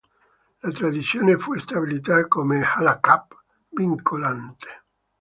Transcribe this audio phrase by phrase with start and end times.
[0.63, 3.27] La tradizione fu stabilita come Halakhah
[3.69, 4.81] vincolante.